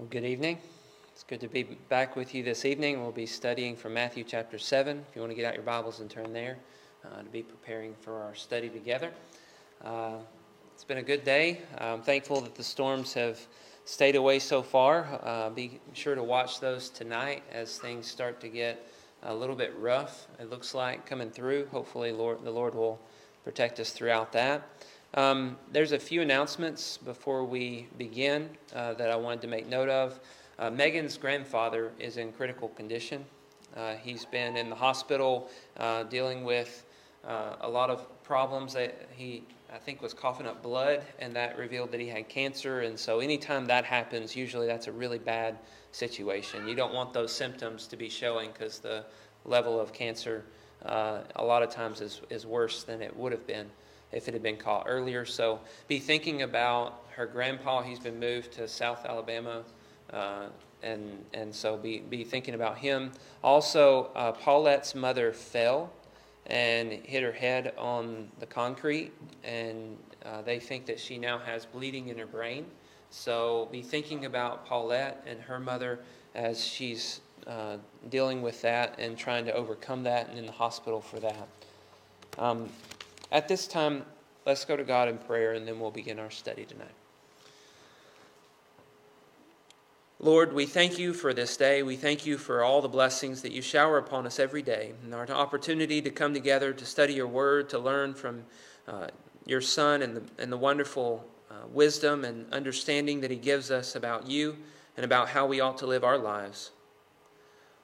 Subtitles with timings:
[0.00, 0.56] Well, good evening.
[1.12, 3.02] It's good to be back with you this evening.
[3.02, 5.04] We'll be studying from Matthew chapter 7.
[5.06, 6.56] If you want to get out your Bibles and turn there
[7.04, 9.10] uh, to be preparing for our study together.
[9.84, 10.14] Uh,
[10.72, 11.60] it's been a good day.
[11.76, 13.38] I'm thankful that the storms have
[13.84, 15.20] stayed away so far.
[15.22, 18.90] Uh, be sure to watch those tonight as things start to get
[19.24, 21.66] a little bit rough, it looks like, coming through.
[21.66, 22.98] Hopefully, Lord, the Lord will
[23.44, 24.66] protect us throughout that.
[25.14, 29.88] Um, there's a few announcements before we begin uh, that I wanted to make note
[29.88, 30.20] of.
[30.56, 33.24] Uh, Megan's grandfather is in critical condition.
[33.76, 36.84] Uh, he's been in the hospital uh, dealing with
[37.26, 38.74] uh, a lot of problems.
[38.74, 39.42] That he,
[39.74, 42.80] I think, was coughing up blood, and that revealed that he had cancer.
[42.82, 45.58] And so, anytime that happens, usually that's a really bad
[45.90, 46.68] situation.
[46.68, 49.04] You don't want those symptoms to be showing because the
[49.44, 50.44] level of cancer
[50.84, 53.70] uh, a lot of times is, is worse than it would have been
[54.12, 55.24] if it had been caught earlier.
[55.24, 57.82] So be thinking about her grandpa.
[57.82, 59.62] He's been moved to South Alabama.
[60.12, 60.46] Uh,
[60.82, 63.12] and, and so be, be thinking about him.
[63.44, 65.92] Also, uh, Paulette's mother fell
[66.46, 69.12] and hit her head on the concrete,
[69.44, 72.66] and uh, they think that she now has bleeding in her brain.
[73.10, 76.00] So be thinking about Paulette and her mother
[76.34, 77.76] as she's uh,
[78.08, 81.48] dealing with that and trying to overcome that and in the hospital for that.
[82.38, 82.68] Um,
[83.32, 84.04] at this time,
[84.46, 86.94] let's go to God in prayer and then we'll begin our study tonight.
[90.22, 91.82] Lord, we thank you for this day.
[91.82, 95.14] We thank you for all the blessings that you shower upon us every day and
[95.14, 98.44] our opportunity to come together to study your word, to learn from
[98.86, 99.06] uh,
[99.46, 103.96] your Son and the, and the wonderful uh, wisdom and understanding that he gives us
[103.96, 104.58] about you
[104.96, 106.70] and about how we ought to live our lives.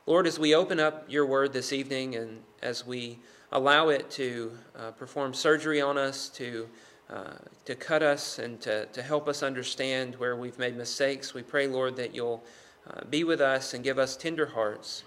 [0.05, 3.19] Lord, as we open up your word this evening and as we
[3.53, 6.69] allow it to uh, perform surgery on us, to,
[7.11, 11.35] uh, to cut us, and to, to help us understand where we've made mistakes.
[11.35, 12.45] We pray, Lord, that you'll
[12.89, 15.05] uh, be with us and give us tender hearts.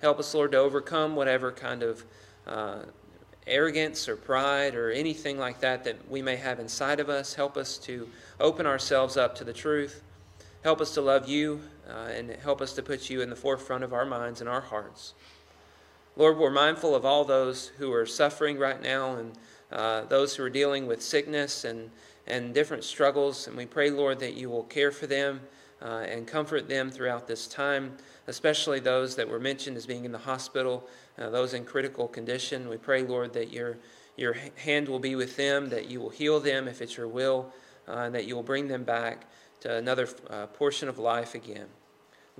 [0.00, 2.04] Help us, Lord, to overcome whatever kind of
[2.46, 2.78] uh,
[3.46, 7.34] arrogance or pride or anything like that that we may have inside of us.
[7.34, 8.08] Help us to
[8.38, 10.02] open ourselves up to the truth.
[10.62, 13.82] Help us to love you uh, and help us to put you in the forefront
[13.82, 15.14] of our minds and our hearts.
[16.20, 19.32] Lord, we're mindful of all those who are suffering right now and
[19.72, 21.90] uh, those who are dealing with sickness and,
[22.26, 23.46] and different struggles.
[23.46, 25.40] And we pray, Lord, that you will care for them
[25.80, 30.12] uh, and comfort them throughout this time, especially those that were mentioned as being in
[30.12, 30.86] the hospital,
[31.18, 32.68] uh, those in critical condition.
[32.68, 33.78] We pray, Lord, that your,
[34.18, 37.50] your hand will be with them, that you will heal them if it's your will,
[37.88, 39.24] uh, and that you will bring them back
[39.60, 41.68] to another uh, portion of life again.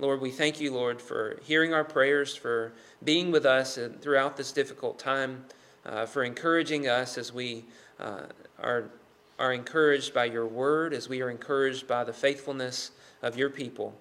[0.01, 2.73] Lord, we thank you, Lord, for hearing our prayers, for
[3.03, 5.45] being with us throughout this difficult time,
[5.85, 7.65] uh, for encouraging us as we
[7.99, 8.23] uh,
[8.59, 8.89] are,
[9.37, 12.89] are encouraged by your word, as we are encouraged by the faithfulness
[13.21, 13.93] of your people.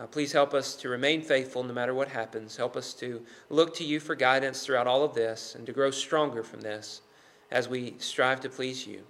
[0.00, 2.56] Uh, please help us to remain faithful no matter what happens.
[2.56, 3.20] Help us to
[3.50, 7.02] look to you for guidance throughout all of this and to grow stronger from this
[7.50, 9.02] as we strive to please you.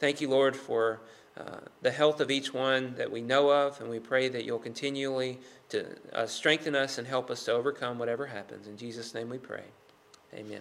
[0.00, 1.00] Thank you, Lord, for
[1.36, 4.58] uh, the health of each one that we know of, and we pray that you'll
[4.58, 8.68] continually to uh, strengthen us and help us to overcome whatever happens.
[8.68, 9.64] In Jesus' name we pray.
[10.32, 10.60] Amen.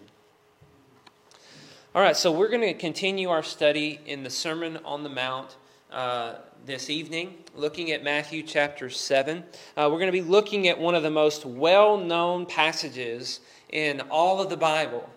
[1.94, 5.58] All right, so we're going to continue our study in the Sermon on the Mount
[5.92, 6.36] uh,
[6.66, 9.44] this evening, looking at Matthew chapter 7.
[9.78, 14.02] Uh, we're going to be looking at one of the most well known passages in
[14.10, 15.08] all of the Bible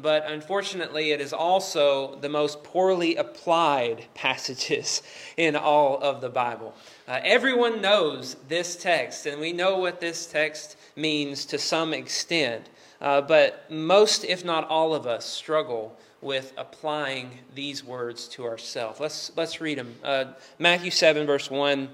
[0.00, 5.02] but unfortunately, it is also the most poorly applied passages
[5.36, 6.74] in all of the Bible.
[7.06, 12.68] Uh, everyone knows this text, and we know what this text means to some extent,
[13.00, 18.98] uh, but most, if not all of us, struggle with applying these words to ourselves.
[18.98, 19.94] Let's, let's read them.
[20.02, 20.24] Uh,
[20.58, 21.88] Matthew 7, verse 1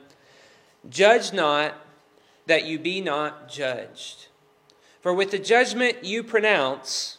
[0.88, 1.74] Judge not
[2.46, 4.28] that you be not judged.
[5.00, 7.18] For with the judgment you pronounce,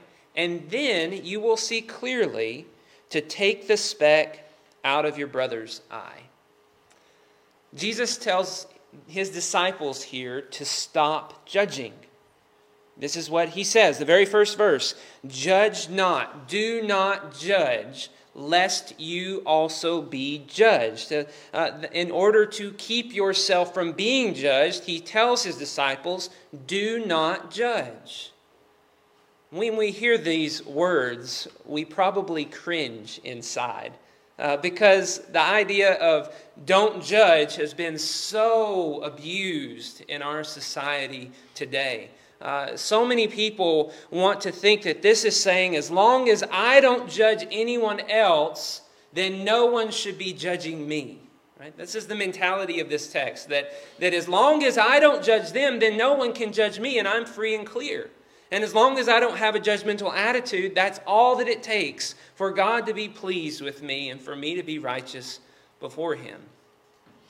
[0.35, 2.65] and then you will see clearly
[3.09, 4.47] to take the speck
[4.83, 6.21] out of your brother's eye.
[7.75, 8.67] Jesus tells
[9.07, 11.93] his disciples here to stop judging.
[12.97, 14.95] This is what he says, the very first verse
[15.27, 21.11] Judge not, do not judge, lest you also be judged.
[21.11, 21.23] Uh,
[21.53, 26.29] uh, in order to keep yourself from being judged, he tells his disciples,
[26.67, 28.30] Do not judge.
[29.51, 33.91] When we hear these words, we probably cringe inside.
[34.39, 36.33] Uh, because the idea of
[36.65, 42.11] don't judge has been so abused in our society today.
[42.39, 46.79] Uh, so many people want to think that this is saying, as long as I
[46.79, 48.81] don't judge anyone else,
[49.11, 51.19] then no one should be judging me.
[51.59, 51.75] Right?
[51.75, 55.51] This is the mentality of this text that, that as long as I don't judge
[55.51, 58.09] them, then no one can judge me, and I'm free and clear.
[58.51, 62.15] And as long as I don't have a judgmental attitude, that's all that it takes
[62.35, 65.39] for God to be pleased with me and for me to be righteous
[65.79, 66.41] before Him.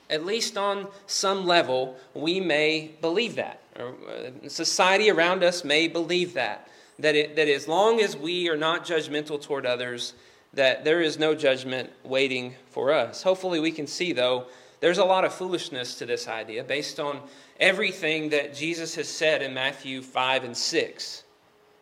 [0.09, 5.87] At least on some level, we may believe that or uh, society around us may
[5.87, 6.67] believe that.
[6.99, 10.13] That, it, that as long as we are not judgmental toward others,
[10.53, 13.23] that there is no judgment waiting for us.
[13.23, 14.45] Hopefully, we can see, though,
[14.81, 17.21] there's a lot of foolishness to this idea based on
[17.59, 21.23] everything that Jesus has said in Matthew 5 and 6.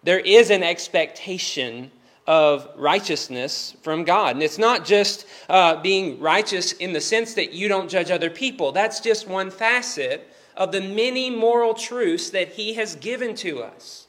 [0.04, 1.92] There is an expectation
[2.28, 4.36] of righteousness from God.
[4.36, 8.30] And it's not just uh, being righteous in the sense that you don't judge other
[8.30, 13.64] people, that's just one facet of the many moral truths that he has given to
[13.64, 14.09] us.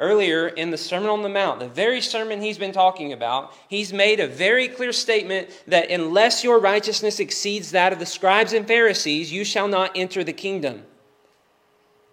[0.00, 3.92] Earlier in the Sermon on the Mount, the very sermon he's been talking about, he's
[3.92, 8.66] made a very clear statement that unless your righteousness exceeds that of the scribes and
[8.66, 10.84] Pharisees, you shall not enter the kingdom.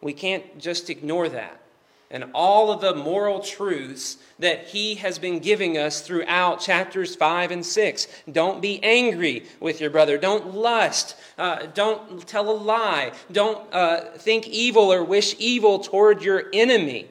[0.01, 1.61] We can't just ignore that
[2.09, 7.51] and all of the moral truths that he has been giving us throughout chapters 5
[7.51, 8.07] and 6.
[8.31, 10.17] Don't be angry with your brother.
[10.17, 11.17] Don't lust.
[11.37, 13.11] Uh, don't tell a lie.
[13.31, 17.07] Don't uh, think evil or wish evil toward your enemy.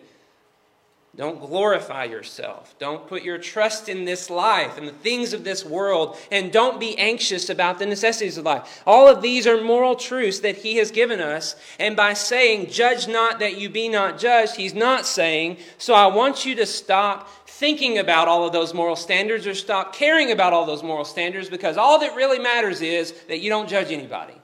[1.16, 2.74] Don't glorify yourself.
[2.78, 6.14] Don't put your trust in this life and the things of this world.
[6.30, 8.82] And don't be anxious about the necessities of life.
[8.86, 11.56] All of these are moral truths that He has given us.
[11.78, 16.06] And by saying, Judge not that you be not judged, He's not saying, So I
[16.06, 20.52] want you to stop thinking about all of those moral standards or stop caring about
[20.52, 24.34] all those moral standards because all that really matters is that you don't judge anybody.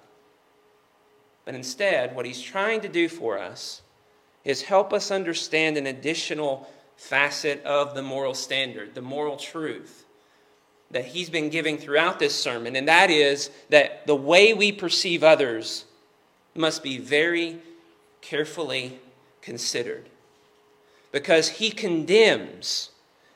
[1.45, 3.83] But instead, what He's trying to do for us
[4.45, 10.05] is help us understand an additional facet of the moral standard, the moral truth
[10.91, 15.25] that he's been giving throughout this sermon, and that is that the way we perceive
[15.25, 15.87] others
[16.55, 17.59] must be very
[18.21, 19.01] carefully
[19.41, 20.09] considered.
[21.11, 22.91] Because he condemns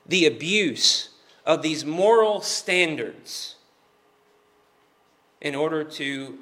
[0.04, 1.10] the abuse
[1.44, 3.56] of these moral standards
[5.40, 6.38] in order to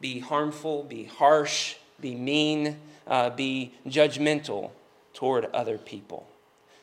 [0.00, 4.70] be harmful, be harsh, be mean, uh, be judgmental
[5.14, 6.28] toward other people.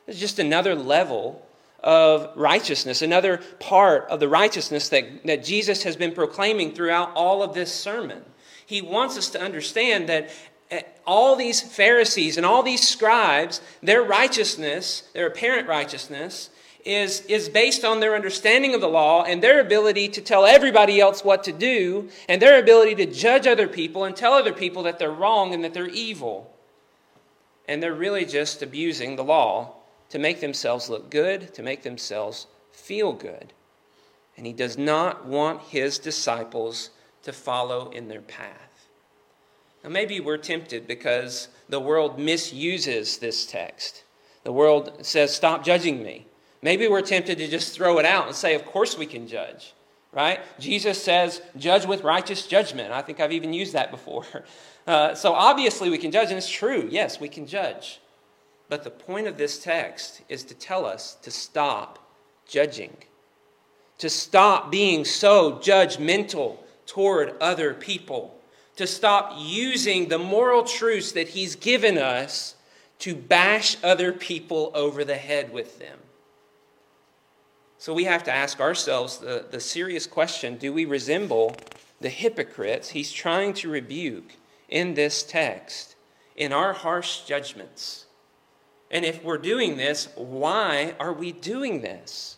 [0.07, 1.45] It's just another level
[1.83, 7.43] of righteousness, another part of the righteousness that, that Jesus has been proclaiming throughout all
[7.43, 8.23] of this sermon.
[8.65, 10.29] He wants us to understand that
[10.71, 16.49] eh, all these Pharisees and all these scribes, their righteousness, their apparent righteousness,
[16.85, 20.99] is, is based on their understanding of the law and their ability to tell everybody
[20.99, 24.83] else what to do and their ability to judge other people and tell other people
[24.83, 26.53] that they're wrong and that they're evil.
[27.67, 29.75] And they're really just abusing the law
[30.09, 33.53] to make themselves look good, to make themselves feel good.
[34.35, 36.89] And he does not want his disciples
[37.23, 38.87] to follow in their path.
[39.83, 44.03] Now, maybe we're tempted because the world misuses this text.
[44.43, 46.27] The world says, Stop judging me.
[46.63, 49.73] Maybe we're tempted to just throw it out and say, of course we can judge,
[50.13, 50.39] right?
[50.59, 52.93] Jesus says, judge with righteous judgment.
[52.93, 54.25] I think I've even used that before.
[54.85, 56.89] Uh, so obviously we can judge, and it's true.
[56.91, 58.01] Yes, we can judge.
[58.67, 62.05] But the point of this text is to tell us to stop
[62.45, 62.93] judging,
[63.99, 68.37] to stop being so judgmental toward other people,
[68.75, 72.55] to stop using the moral truths that He's given us
[72.99, 75.97] to bash other people over the head with them.
[77.83, 81.57] So we have to ask ourselves the, the serious question do we resemble
[81.99, 84.37] the hypocrites he's trying to rebuke
[84.69, 85.97] in this text
[86.37, 88.05] in our harsh judgments?
[88.89, 92.37] And if we're doing this, why are we doing this?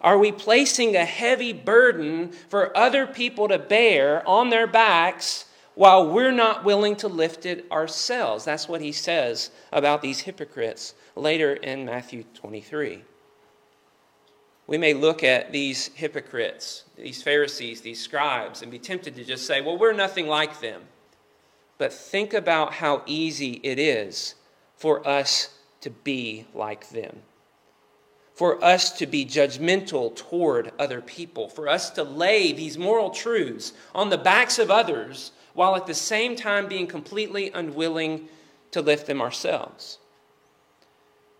[0.00, 5.44] Are we placing a heavy burden for other people to bear on their backs
[5.76, 8.44] while we're not willing to lift it ourselves?
[8.44, 13.04] That's what he says about these hypocrites later in Matthew 23
[14.66, 19.46] we may look at these hypocrites, these Pharisees, these scribes, and be tempted to just
[19.46, 20.82] say, well, we're nothing like them.
[21.78, 24.36] But think about how easy it is
[24.76, 27.22] for us to be like them.
[28.34, 33.72] for us to be judgmental toward other people, for us to lay these moral truths
[33.94, 38.28] on the backs of others while at the same time being completely unwilling
[38.72, 39.98] to lift them ourselves.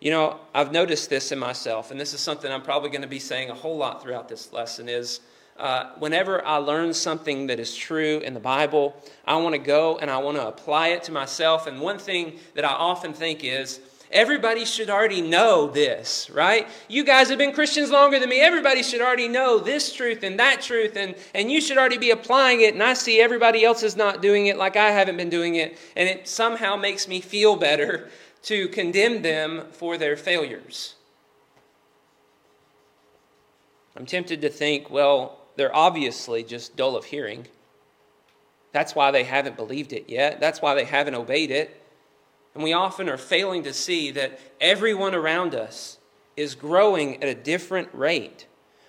[0.04, 3.08] You know, I've noticed this in myself, and this is something I'm probably going to
[3.08, 5.20] be saying a whole lot throughout this lesson is
[5.56, 8.94] uh, whenever I learn something that is true in the Bible,
[9.26, 11.66] I want to go and I want to apply it to myself.
[11.66, 13.80] And one thing that I often think is,
[14.14, 16.68] Everybody should already know this, right?
[16.87, 18.40] You guys have been Christians longer than me.
[18.40, 22.12] Everybody should already know this truth and that truth, and, and you should already be
[22.12, 22.75] applying it.
[22.75, 25.76] And I see everybody else is not doing it like I haven't been doing it.
[25.96, 28.08] And it somehow makes me feel better
[28.45, 30.95] to condemn them for their failures.
[33.97, 37.47] I'm tempted to think, well, they're obviously just dull of hearing.
[38.73, 40.41] That's why they haven't believed it yet.
[40.41, 41.81] That's why they haven't obeyed it.
[42.55, 45.99] And we often are failing to see that everyone around us
[46.37, 48.47] is growing at a different rate.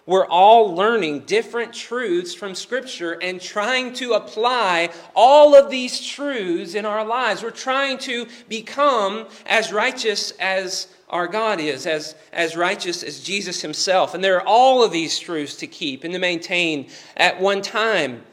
[0.07, 6.75] We're all learning different truths from Scripture and trying to apply all of these truths
[6.75, 7.41] in our lives.
[7.41, 13.63] We're trying to become as righteous as our God is, as, as righteous as Jesus
[13.63, 14.13] Himself.
[14.13, 18.25] And there are all of these truths to keep and to maintain at one time.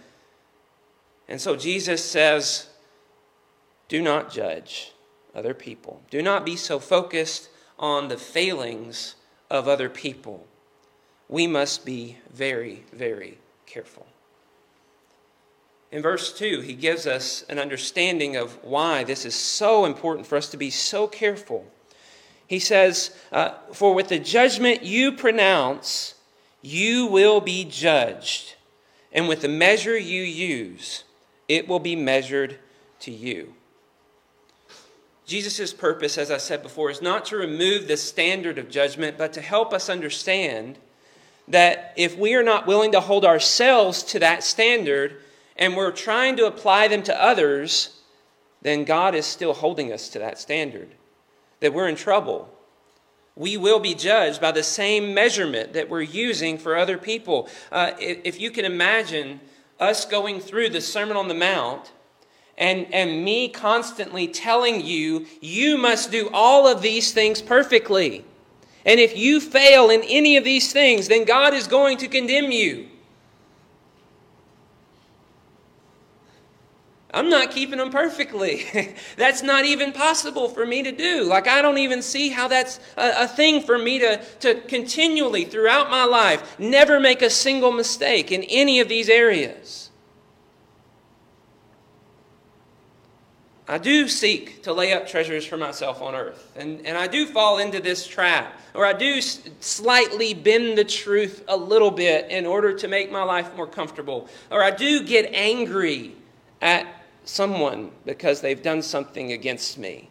[1.26, 2.68] And so Jesus says,
[3.88, 4.92] Do not judge
[5.34, 6.02] other people.
[6.10, 7.48] Do not be so focused
[7.78, 9.14] on the failings
[9.50, 10.46] of other people.
[11.32, 14.06] We must be very, very careful.
[15.90, 20.36] In verse 2, he gives us an understanding of why this is so important for
[20.36, 21.64] us to be so careful.
[22.46, 26.16] He says, uh, For with the judgment you pronounce,
[26.60, 28.56] you will be judged,
[29.10, 31.04] and with the measure you use,
[31.48, 32.58] it will be measured
[33.00, 33.54] to you.
[35.24, 39.32] Jesus' purpose, as I said before, is not to remove the standard of judgment, but
[39.32, 40.76] to help us understand
[41.48, 45.16] that if we are not willing to hold ourselves to that standard
[45.56, 48.00] and we're trying to apply them to others,
[48.62, 50.88] then God is still holding us to that standard.
[51.60, 52.48] That we're in trouble.
[53.34, 57.48] We will be judged by the same measurement that we're using for other people.
[57.70, 59.40] Uh, if you can imagine
[59.80, 61.92] us going through the Sermon on the Mount
[62.58, 68.24] and, and me constantly telling you, you must do all of these things perfectly.
[68.84, 72.50] And if you fail in any of these things, then God is going to condemn
[72.50, 72.88] you.
[77.14, 78.64] I'm not keeping them perfectly.
[79.16, 81.24] that's not even possible for me to do.
[81.24, 85.44] Like, I don't even see how that's a, a, thing for me to, to continually,
[85.44, 89.90] throughout my life, never make a single mistake in any of these areas.
[93.68, 96.50] I do seek to lay up treasures for myself on earth.
[96.56, 101.44] And, and I do fall into this trap, or I do slightly bend the truth
[101.46, 104.28] a little bit in order to make my life more comfortable.
[104.50, 106.16] Or I do get angry
[106.60, 106.86] at
[107.24, 110.10] someone because they've done something against me.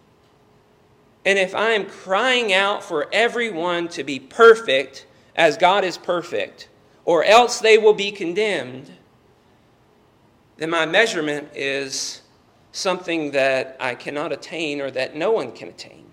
[1.25, 5.05] And if I am crying out for everyone to be perfect
[5.35, 6.69] as God is perfect,
[7.05, 8.91] or else they will be condemned,
[10.57, 12.20] then my measurement is
[12.71, 16.05] something that I cannot attain or that no one can attain.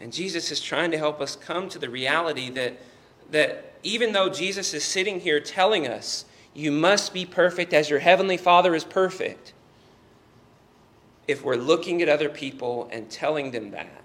[0.00, 2.78] And Jesus is trying to help us come to the reality that,
[3.30, 7.98] that even though Jesus is sitting here telling us, you must be perfect as your
[7.98, 9.52] heavenly Father is perfect,
[11.28, 14.02] if we're looking at other people and telling them that,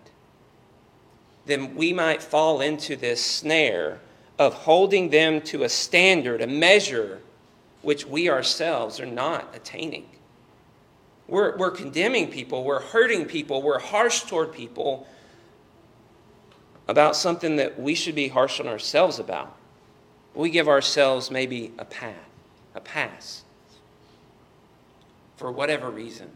[1.45, 3.99] then we might fall into this snare
[4.39, 7.19] of holding them to a standard, a measure,
[7.81, 10.07] which we ourselves are not attaining.
[11.31, 15.07] We're, we're condemning people, we're hurting people, we're harsh toward people
[16.89, 19.55] about something that we should be harsh on ourselves about.
[20.35, 22.17] We give ourselves maybe a pass,
[22.75, 23.43] a pass
[25.37, 26.29] for whatever reason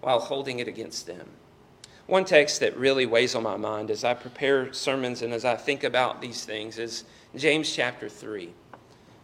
[0.00, 1.28] while holding it against them.
[2.08, 5.54] One text that really weighs on my mind as I prepare sermons and as I
[5.54, 7.04] think about these things is
[7.36, 8.52] James chapter 3,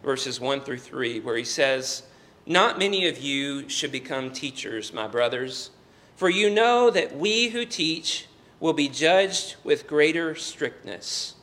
[0.01, 2.03] verses 1 through 3, where he says,
[2.47, 5.71] not many of you should become teachers, my brothers,
[6.15, 8.27] for you know that we who teach
[8.59, 11.35] will be judged with greater strictness.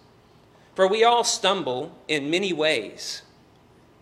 [0.74, 3.22] For we all stumble in many ways.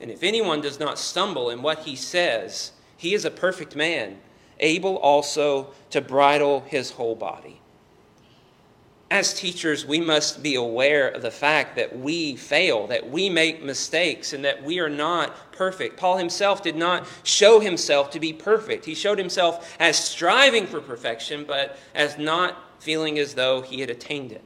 [0.00, 4.18] And if anyone does not stumble in what he says, he is a perfect man,
[4.60, 7.61] able also to bridle his whole body
[9.12, 13.62] as teachers, we must be aware of the fact that we fail, that we make
[13.62, 15.98] mistakes, and that we are not perfect.
[15.98, 18.86] Paul himself did not show himself to be perfect.
[18.86, 23.90] He showed himself as striving for perfection, but as not feeling as though he had
[23.90, 24.42] attained it.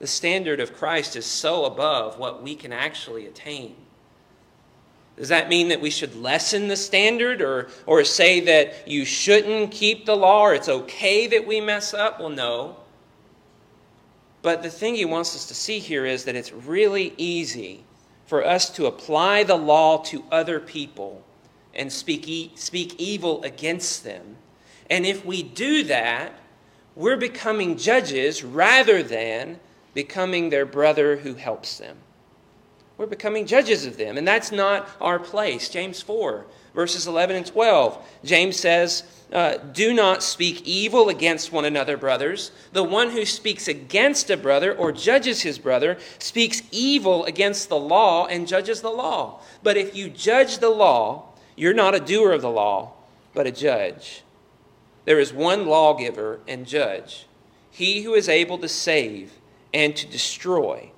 [0.00, 3.76] The standard of Christ is so above what we can actually attain.
[5.16, 9.70] Does that mean that we should lessen the standard or, or say that you shouldn't
[9.70, 12.18] keep the law or it's okay that we mess up?
[12.18, 12.78] Well, no.
[14.46, 17.82] But the thing he wants us to see here is that it's really easy
[18.26, 21.24] for us to apply the law to other people
[21.74, 24.36] and speak, e- speak evil against them.
[24.88, 26.32] And if we do that,
[26.94, 29.58] we're becoming judges rather than
[29.94, 31.96] becoming their brother who helps them.
[32.98, 35.68] We're becoming judges of them, and that's not our place.
[35.68, 37.98] James 4, verses 11 and 12.
[38.24, 42.52] James says, uh, Do not speak evil against one another, brothers.
[42.72, 47.78] The one who speaks against a brother or judges his brother speaks evil against the
[47.78, 49.40] law and judges the law.
[49.62, 52.92] But if you judge the law, you're not a doer of the law,
[53.34, 54.22] but a judge.
[55.04, 57.26] There is one lawgiver and judge,
[57.70, 59.32] he who is able to save
[59.74, 60.90] and to destroy.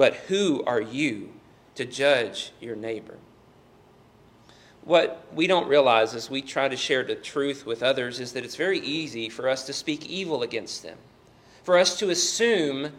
[0.00, 1.28] But who are you
[1.74, 3.18] to judge your neighbor?
[4.82, 8.42] What we don't realize as we try to share the truth with others is that
[8.42, 10.96] it's very easy for us to speak evil against them,
[11.64, 12.92] for us to assume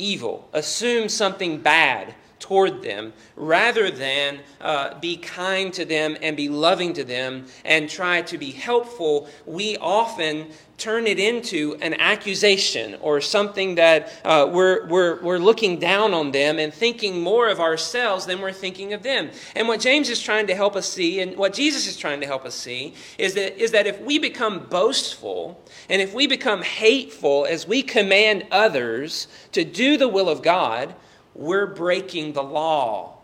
[0.00, 6.48] evil, assume something bad toward them rather than uh, be kind to them and be
[6.48, 10.48] loving to them and try to be helpful, we often
[10.80, 16.32] turn it into an accusation or something that uh, we're, we're, we're looking down on
[16.32, 19.30] them and thinking more of ourselves than we're thinking of them.
[19.54, 22.26] And what James is trying to help us see, and what Jesus is trying to
[22.26, 26.62] help us see, is that, is that if we become boastful and if we become
[26.62, 30.94] hateful as we command others to do the will of God,
[31.34, 33.18] we're breaking the law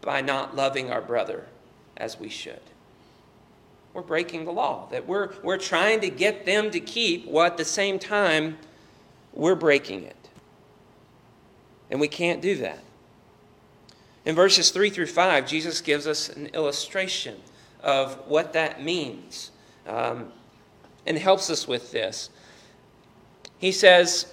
[0.00, 1.46] by not loving our brother
[1.96, 2.60] as we should.
[3.94, 7.56] We're breaking the law, that we're, we're trying to get them to keep while at
[7.56, 8.58] the same time
[9.32, 10.16] we're breaking it.
[11.90, 12.82] And we can't do that.
[14.24, 17.36] In verses 3 through 5, Jesus gives us an illustration
[17.82, 19.50] of what that means
[19.86, 20.32] um,
[21.06, 22.30] and helps us with this.
[23.58, 24.32] He says,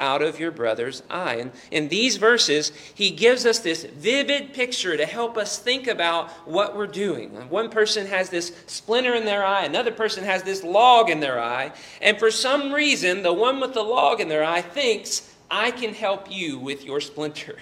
[0.00, 1.36] out of your brother's eye.
[1.36, 6.30] And in these verses, he gives us this vivid picture to help us think about
[6.48, 7.30] what we're doing.
[7.48, 11.40] One person has this splinter in their eye, another person has this log in their
[11.40, 15.70] eye, and for some reason, the one with the log in their eye thinks, I
[15.70, 17.56] can help you with your splinter.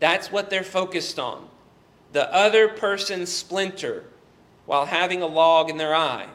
[0.00, 1.48] That's what they're focused on.
[2.12, 4.04] The other person's splinter
[4.66, 6.28] while having a log in their eye.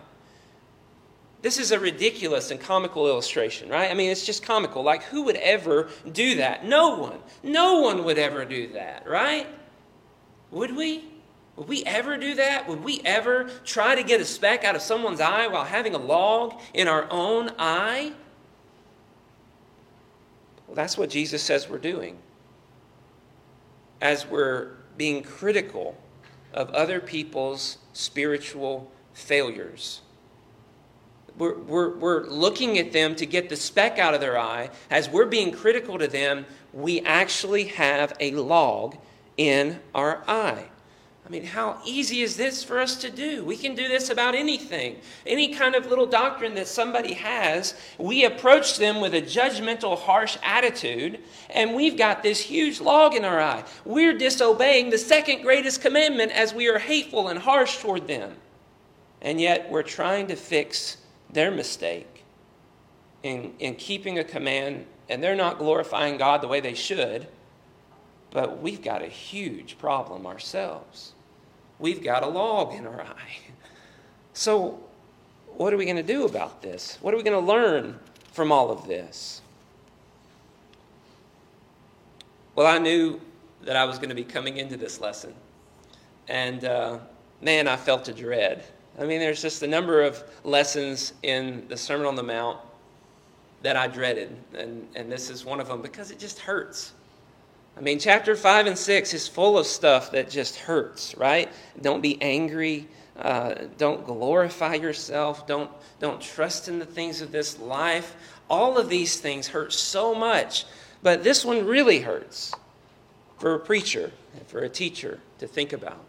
[1.42, 3.92] This is a ridiculous and comical illustration, right?
[3.92, 4.82] I mean, it's just comical.
[4.84, 6.66] Like, who would ever do that?
[6.66, 7.20] No one.
[7.44, 9.48] No one would ever do that, right?
[10.52, 11.04] Would we?
[11.56, 12.68] Would we ever do that?
[12.68, 16.00] Would we ever try to get a speck out of someone's eye while having a
[16.00, 18.14] log in our own eye?
[20.68, 22.18] Well, that's what Jesus says we're doing.
[24.02, 25.98] As we're being critical
[26.54, 30.02] of other people's spiritual failures
[31.38, 35.10] we're, we're, we're looking at them to get the speck out of their eye, as
[35.10, 38.96] we're being critical to them, we actually have a log
[39.38, 40.66] in our eye.
[41.28, 43.44] I mean, how easy is this for us to do?
[43.44, 44.96] We can do this about anything.
[45.26, 50.38] Any kind of little doctrine that somebody has, we approach them with a judgmental, harsh
[50.42, 51.20] attitude,
[51.50, 53.66] and we've got this huge log in our eye.
[53.84, 58.34] We're disobeying the second greatest commandment as we are hateful and harsh toward them.
[59.22, 60.96] And yet, we're trying to fix
[61.38, 62.24] their mistake
[63.22, 67.28] in, in keeping a command, and they're not glorifying God the way they should,
[68.32, 71.14] but we've got a huge problem ourselves.
[71.78, 73.38] We've got a log in our eye.
[74.34, 74.80] So,
[75.56, 77.00] what are we going to do about this?
[77.02, 78.00] What are we going to learn
[78.34, 79.42] from all of this?
[82.54, 83.20] Well, I knew
[83.64, 85.34] that I was going to be coming into this lesson.
[86.28, 87.00] And uh,
[87.42, 88.64] man, I felt a dread.
[89.00, 92.58] I mean, there's just a number of lessons in the Sermon on the Mount
[93.62, 96.94] that I dreaded, and, and this is one of them because it just hurts.
[97.78, 101.50] I mean, chapter 5 and 6 is full of stuff that just hurts, right?
[101.80, 102.88] Don't be angry.
[103.16, 105.46] Uh, don't glorify yourself.
[105.46, 108.16] Don't, don't trust in the things of this life.
[108.50, 110.66] All of these things hurt so much.
[111.04, 112.52] But this one really hurts
[113.38, 116.04] for a preacher, and for a teacher to think about.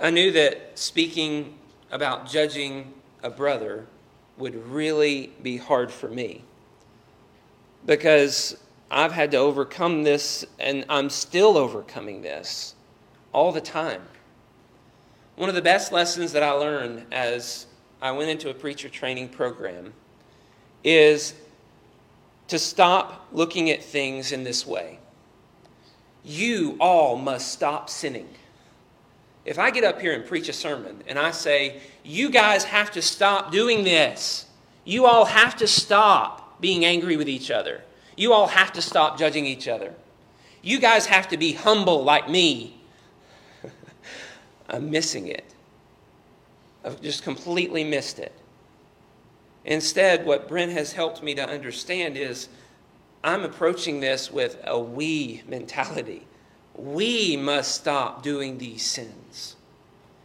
[0.00, 1.58] I knew that speaking
[1.90, 3.86] about judging a brother
[4.36, 6.44] would really be hard for me
[7.84, 8.56] because
[8.90, 12.76] I've had to overcome this and I'm still overcoming this
[13.32, 14.02] all the time.
[15.34, 17.66] One of the best lessons that I learned as
[18.00, 19.92] I went into a preacher training program
[20.84, 21.34] is
[22.46, 25.00] to stop looking at things in this way.
[26.24, 28.28] You all must stop sinning.
[29.48, 32.90] If I get up here and preach a sermon and I say, you guys have
[32.90, 34.44] to stop doing this,
[34.84, 37.80] you all have to stop being angry with each other,
[38.14, 39.94] you all have to stop judging each other,
[40.60, 42.78] you guys have to be humble like me,
[44.68, 45.54] I'm missing it.
[46.84, 48.34] I've just completely missed it.
[49.64, 52.50] Instead, what Brent has helped me to understand is
[53.24, 56.26] I'm approaching this with a we mentality.
[56.78, 59.56] We must stop doing these sins.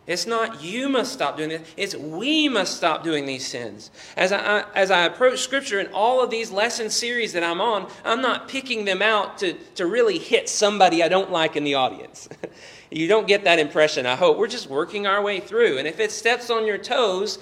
[0.06, 3.90] It's not you must stop doing it, it's we must stop doing these sins.
[4.18, 7.90] As I, as I approach Scripture in all of these lesson series that I'm on,
[8.04, 11.76] I'm not picking them out to, to really hit somebody I don't like in the
[11.76, 12.28] audience.
[12.92, 14.38] you don't get that impression, I hope.
[14.38, 15.78] We're just working our way through.
[15.78, 17.40] And if it steps on your toes,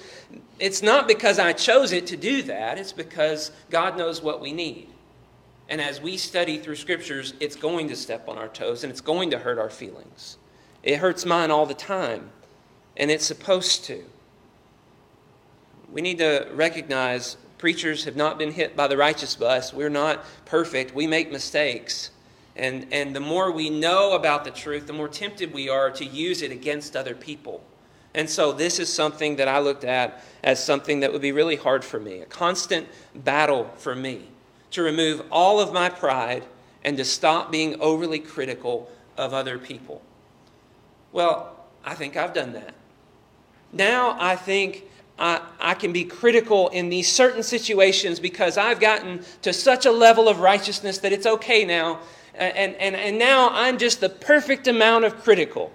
[0.60, 4.52] it's not because I chose it to do that, it's because God knows what we
[4.52, 4.91] need.
[5.68, 9.00] And as we study through Scriptures, it's going to step on our toes and it's
[9.00, 10.36] going to hurt our feelings.
[10.82, 12.30] It hurts mine all the time
[12.96, 14.04] and it's supposed to.
[15.90, 19.72] We need to recognize preachers have not been hit by the righteous bus.
[19.72, 20.94] We're not perfect.
[20.94, 22.10] We make mistakes.
[22.56, 26.04] And, and the more we know about the truth, the more tempted we are to
[26.04, 27.62] use it against other people.
[28.14, 31.56] And so, this is something that I looked at as something that would be really
[31.56, 34.28] hard for me a constant battle for me
[34.72, 36.44] to remove all of my pride
[36.84, 40.02] and to stop being overly critical of other people.
[41.12, 42.74] Well, I think I've done that.
[43.72, 44.84] Now I think
[45.18, 49.92] I, I can be critical in these certain situations because I've gotten to such a
[49.92, 52.00] level of righteousness that it's okay now.
[52.34, 55.70] And, and, and now I'm just the perfect amount of critical.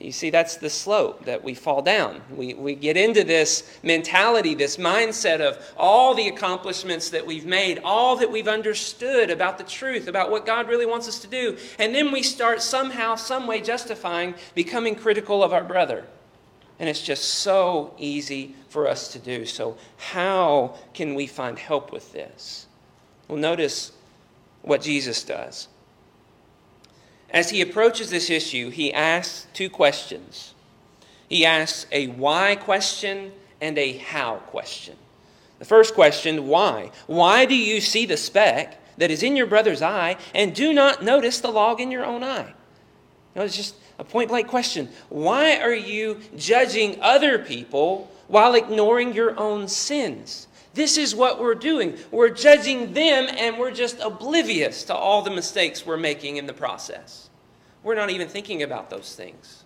[0.00, 2.22] You see, that's the slope that we fall down.
[2.34, 7.80] We, we get into this mentality, this mindset of all the accomplishments that we've made,
[7.84, 11.58] all that we've understood about the truth, about what God really wants us to do.
[11.78, 16.06] And then we start somehow, some way justifying becoming critical of our brother.
[16.78, 19.44] And it's just so easy for us to do.
[19.44, 22.66] So, how can we find help with this?
[23.28, 23.92] Well, notice
[24.62, 25.68] what Jesus does.
[27.32, 30.54] As he approaches this issue, he asks two questions.
[31.28, 34.96] He asks a why question and a how question.
[35.58, 36.90] The first question, why?
[37.06, 41.04] Why do you see the speck that is in your brother's eye and do not
[41.04, 42.48] notice the log in your own eye?
[43.34, 44.88] You know, it's just a point blank question.
[45.08, 50.48] Why are you judging other people while ignoring your own sins?
[50.74, 51.96] This is what we're doing.
[52.10, 56.52] We're judging them and we're just oblivious to all the mistakes we're making in the
[56.52, 57.28] process.
[57.82, 59.64] We're not even thinking about those things.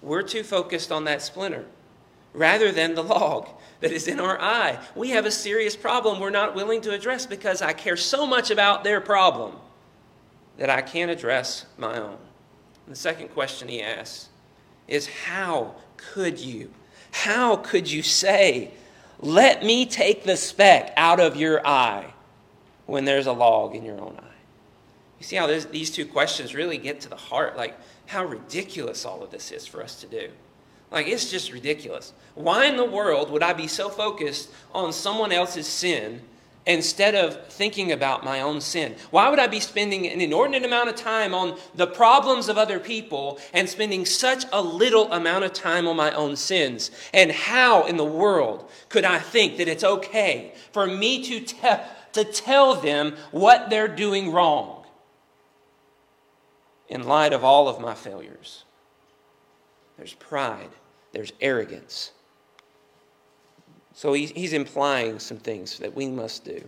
[0.00, 1.66] We're too focused on that splinter
[2.32, 3.48] rather than the log
[3.80, 4.78] that is in our eye.
[4.94, 8.50] We have a serious problem we're not willing to address because I care so much
[8.50, 9.56] about their problem
[10.58, 12.18] that I can't address my own.
[12.86, 14.28] And the second question he asks
[14.88, 16.70] is How could you?
[17.10, 18.72] How could you say,
[19.20, 22.12] Let me take the speck out of your eye
[22.86, 24.34] when there's a log in your own eye?
[25.18, 27.76] You see how this, these two questions really get to the heart, like
[28.06, 30.28] how ridiculous all of this is for us to do.
[30.90, 32.12] Like, it's just ridiculous.
[32.34, 36.20] Why in the world would I be so focused on someone else's sin
[36.66, 38.96] instead of thinking about my own sin?
[39.10, 42.80] Why would I be spending an inordinate amount of time on the problems of other
[42.80, 46.90] people and spending such a little amount of time on my own sins?
[47.14, 51.82] And how in the world could I think that it's okay for me to, te-
[52.12, 54.84] to tell them what they're doing wrong
[56.88, 58.64] in light of all of my failures?
[59.96, 60.70] There's pride,
[61.12, 62.12] there's arrogance
[63.96, 66.62] so he's implying some things that we must do.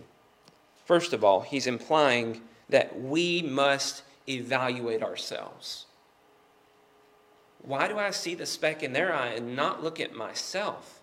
[0.85, 5.85] First of all, he's implying that we must evaluate ourselves.
[7.61, 11.01] Why do I see the speck in their eye and not look at myself?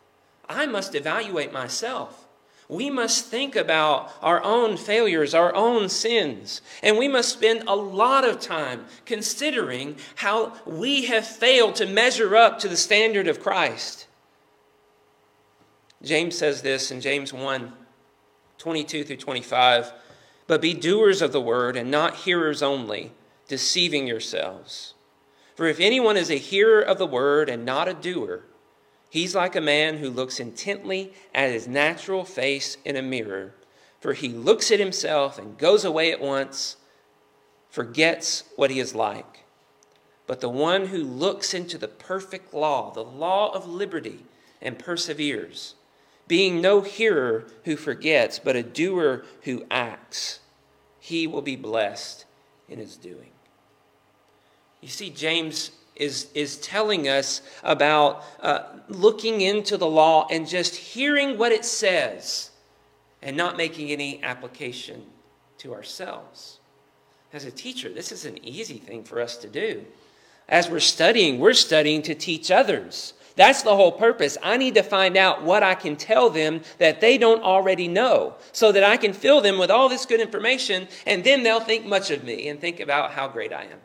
[0.48, 2.26] I must evaluate myself.
[2.68, 7.76] We must think about our own failures, our own sins, and we must spend a
[7.76, 13.40] lot of time considering how we have failed to measure up to the standard of
[13.40, 14.08] Christ.
[16.06, 17.72] James says this in James 1
[18.58, 19.92] 22 through 25.
[20.46, 23.12] But be doers of the word and not hearers only,
[23.48, 24.94] deceiving yourselves.
[25.54, 28.44] For if anyone is a hearer of the word and not a doer,
[29.16, 33.54] He's like a man who looks intently at his natural face in a mirror,
[34.00, 36.76] for he looks at himself and goes away at once,
[37.70, 39.44] forgets what he is like.
[40.26, 44.26] But the one who looks into the perfect law, the law of liberty,
[44.60, 45.75] and perseveres,
[46.28, 50.40] being no hearer who forgets, but a doer who acts,
[50.98, 52.24] he will be blessed
[52.68, 53.30] in his doing.
[54.80, 60.76] You see, James is, is telling us about uh, looking into the law and just
[60.76, 62.50] hearing what it says
[63.22, 65.02] and not making any application
[65.58, 66.60] to ourselves.
[67.32, 69.84] As a teacher, this is an easy thing for us to do.
[70.48, 73.14] As we're studying, we're studying to teach others.
[73.37, 74.38] That's the whole purpose.
[74.42, 78.35] I need to find out what I can tell them that they don't already know
[78.53, 81.85] so that I can fill them with all this good information and then they'll think
[81.85, 83.81] much of me and think about how great I am.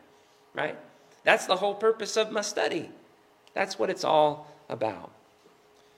[0.53, 0.77] Right?
[1.23, 2.89] That's the whole purpose of my study.
[3.53, 5.11] That's what it's all about.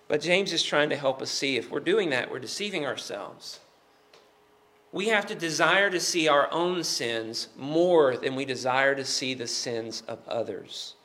[0.07, 3.59] But James is trying to help us see if we're doing that, we're deceiving ourselves.
[4.91, 9.33] We have to desire to see our own sins more than we desire to see
[9.33, 10.95] the sins of others.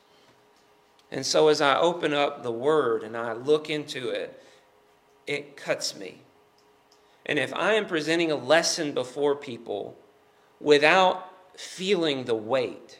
[1.11, 4.43] And so as I open up the Word and I look into it,
[5.25, 6.21] it cuts me.
[7.25, 9.97] And if I am presenting a lesson before people
[10.59, 12.99] without feeling the weight,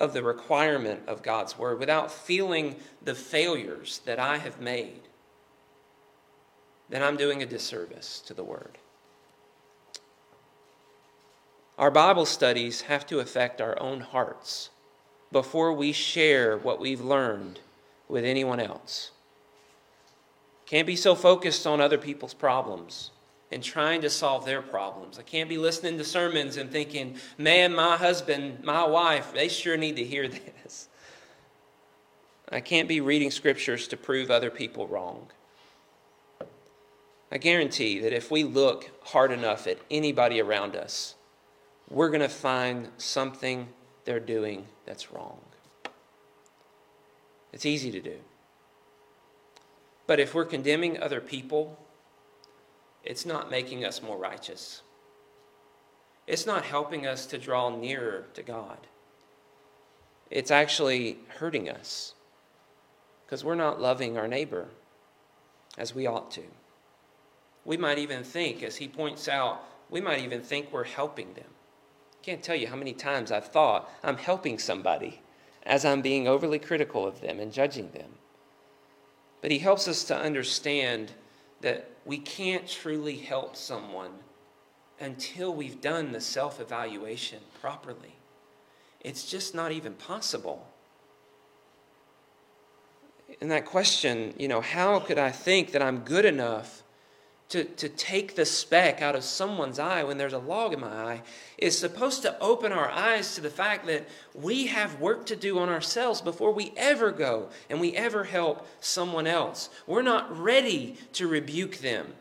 [0.00, 5.02] of the requirement of God's word, without feeling the failures that I have made,
[6.88, 8.78] then I'm doing a disservice to the word.
[11.76, 14.70] Our Bible studies have to affect our own hearts
[15.30, 17.60] before we share what we've learned
[18.08, 19.10] with anyone else.
[20.66, 23.10] Can't be so focused on other people's problems
[23.50, 25.18] and trying to solve their problems.
[25.18, 29.76] I can't be listening to sermons and thinking, man, my husband, my wife, they sure
[29.76, 30.28] need to hear
[30.62, 30.88] this.
[32.50, 35.28] I can't be reading scriptures to prove other people wrong.
[37.30, 41.14] I guarantee that if we look hard enough at anybody around us,
[41.90, 43.68] we're going to find something
[44.08, 45.38] they're doing that's wrong.
[47.52, 48.16] It's easy to do.
[50.06, 51.78] But if we're condemning other people,
[53.04, 54.80] it's not making us more righteous.
[56.26, 58.78] It's not helping us to draw nearer to God.
[60.30, 62.14] It's actually hurting us
[63.26, 64.68] because we're not loving our neighbor
[65.76, 66.44] as we ought to.
[67.66, 71.57] We might even think, as he points out, we might even think we're helping them.
[72.28, 75.22] Can't tell you how many times I've thought I'm helping somebody
[75.62, 78.10] as I'm being overly critical of them and judging them.
[79.40, 81.12] But he helps us to understand
[81.62, 84.10] that we can't truly help someone
[85.00, 88.16] until we've done the self evaluation properly.
[89.00, 90.68] It's just not even possible.
[93.40, 96.82] And that question, you know, how could I think that I'm good enough
[97.50, 100.88] to, to take the speck out of someone's eye when there's a log in my
[100.88, 101.22] eye
[101.56, 105.58] is supposed to open our eyes to the fact that we have work to do
[105.58, 109.70] on ourselves before we ever go and we ever help someone else.
[109.86, 112.12] We're not ready to rebuke them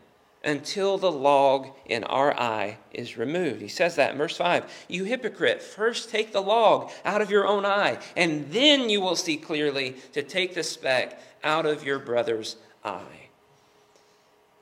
[0.44, 3.62] until the log in our eye is removed.
[3.62, 4.86] He says that in verse 5.
[4.88, 9.18] You hypocrite, first take the log out of your own eye, and then you will
[9.18, 13.27] see clearly to take the speck out of your brother's eye.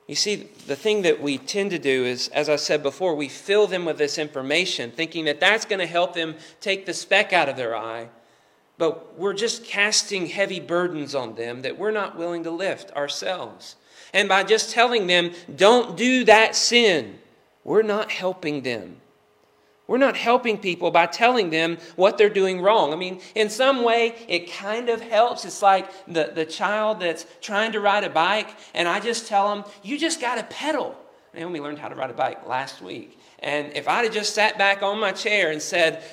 [0.08, 3.28] You see, the thing that we tend to do is, as I said before, we
[3.28, 7.34] fill them with this information, thinking that that's going to help them take the speck
[7.34, 8.10] out of their eye.
[8.78, 13.78] But we're just casting heavy burdens on them that we're not willing to lift ourselves.
[14.14, 17.20] And by just telling them, don't do that sin,
[17.64, 18.98] we're not helping them.
[19.88, 22.92] We're not helping people by telling them what they're doing wrong.
[22.92, 25.46] I mean, in some way, it kind of helps.
[25.46, 29.54] It's like the, the child that's trying to ride a bike, and I just tell
[29.54, 30.96] them, you just got to pedal.
[31.36, 33.20] Naomi learned how to ride a bike last week.
[33.40, 36.04] And if I'd have just sat back on my chair and said,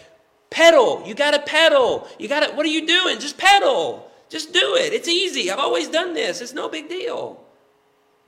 [0.50, 2.06] pedal, you got to pedal.
[2.18, 3.18] You got to, what are you doing?
[3.20, 4.10] Just pedal.
[4.28, 4.92] Just do it.
[4.92, 5.50] It's easy.
[5.50, 6.40] I've always done this.
[6.40, 7.42] It's no big deal.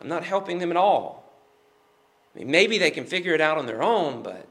[0.01, 1.31] I'm not helping them at all.
[2.35, 4.49] I mean, maybe they can figure it out on their own, but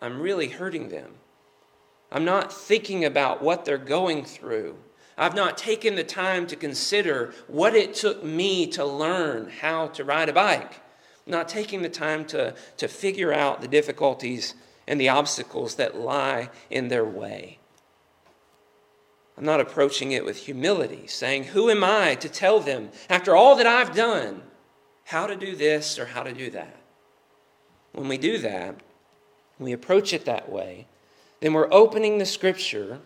[0.00, 1.14] I'm really hurting them.
[2.10, 4.76] I'm not thinking about what they're going through.
[5.16, 10.04] I've not taken the time to consider what it took me to learn how to
[10.04, 10.80] ride a bike.
[11.26, 14.54] I'm not taking the time to, to figure out the difficulties
[14.88, 17.58] and the obstacles that lie in their way.
[19.36, 23.56] I'm not approaching it with humility, saying, Who am I to tell them, after all
[23.56, 24.42] that I've done,
[25.04, 26.76] how to do this or how to do that?
[27.92, 28.80] When we do that,
[29.60, 30.86] we approach it that way,
[31.40, 32.98] then we're opening the scripture,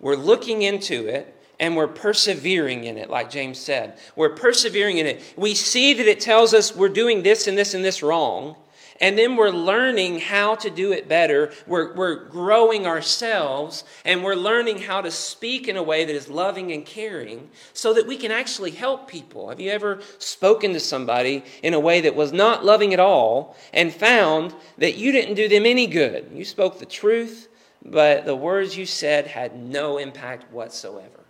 [0.00, 3.98] we're looking into it, and we're persevering in it, like James said.
[4.14, 5.22] We're persevering in it.
[5.36, 8.56] We see that it tells us we're doing this and this and this wrong,
[9.00, 11.52] and then we're learning how to do it better.
[11.66, 16.28] We're, we're growing ourselves, and we're learning how to speak in a way that is
[16.28, 19.48] loving and caring so that we can actually help people.
[19.48, 23.56] Have you ever spoken to somebody in a way that was not loving at all
[23.72, 26.30] and found that you didn't do them any good?
[26.32, 27.48] You spoke the truth,
[27.84, 31.24] but the words you said had no impact whatsoever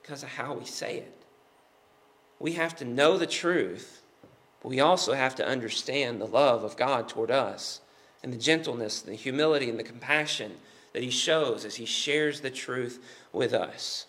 [0.00, 1.22] because of how we say it.
[2.38, 4.02] We have to know the truth,
[4.64, 7.82] but we also have to understand the love of God toward us
[8.22, 10.52] and the gentleness, the humility, and the compassion
[10.94, 12.98] that He shows as He shares the truth
[13.30, 14.06] with us.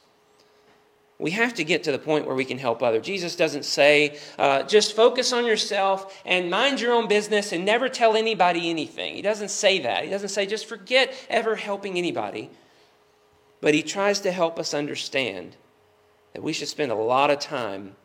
[1.19, 3.05] We have to get to the point where we can help others.
[3.05, 7.89] Jesus doesn't say, uh, just focus on yourself and mind your own business and never
[7.89, 9.15] tell anybody anything.
[9.15, 10.05] He doesn't say that.
[10.05, 12.49] He doesn't say, just forget ever helping anybody.
[13.59, 15.57] But he tries to help us understand
[16.31, 17.97] that we should spend a lot of time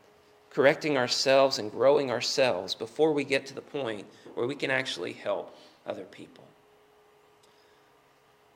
[0.51, 5.13] correcting ourselves and growing ourselves before we get to the point where we can actually
[5.13, 6.45] help other people.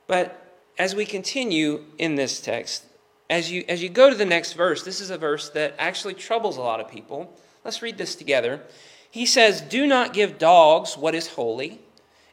[0.07, 2.85] But as we continue in this text,
[3.29, 6.13] as you, as you go to the next verse, this is a verse that actually
[6.13, 7.33] troubles a lot of people.
[7.63, 8.61] Let's read this together.
[9.09, 11.79] He says, Do not give dogs what is holy,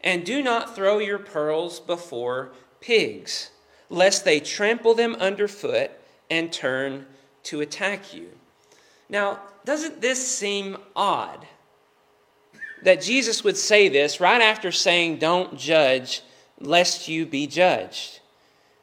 [0.03, 3.51] and do not throw your pearls before pigs,
[3.89, 5.93] lest they trample them underfoot
[6.29, 7.07] and turn
[7.45, 8.31] to attack you.
[9.13, 11.47] Now, doesn't this seem odd
[12.83, 16.23] that Jesus would say this right after saying, Don't judge,
[16.59, 18.21] lest you be judged?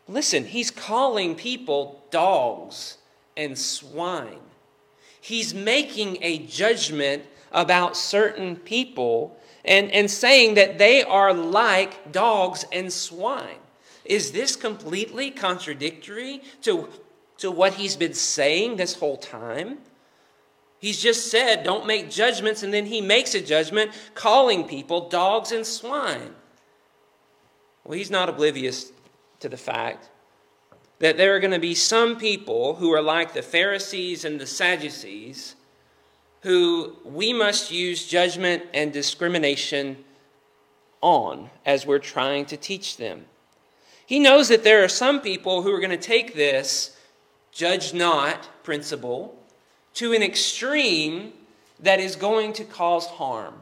[0.08, 3.00] Listen, he's calling people dogs
[3.36, 4.40] and swine.
[5.20, 12.66] He's making a judgment about certain people and, and saying that they are like dogs
[12.72, 13.58] and swine.
[14.06, 16.88] Is this completely contradictory to
[17.40, 19.80] to what he's been saying this whole time?
[20.80, 25.52] He's just said, don't make judgments, and then he makes a judgment calling people dogs
[25.52, 26.34] and swine.
[27.84, 28.92] Well, he's not oblivious
[29.42, 30.10] to the fact
[31.00, 34.46] that there are going to be some people who are like the Pharisees and the
[34.46, 35.56] Sadducees
[36.42, 39.98] who we must use judgment and discrimination
[41.02, 43.26] on as we're trying to teach them.
[44.06, 46.98] He knows that there are some people who are going to take this
[47.52, 49.39] judge not principle
[49.96, 51.34] to an extreme
[51.80, 53.56] that is going to cause harm.